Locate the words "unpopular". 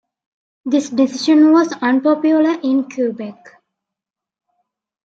1.73-2.59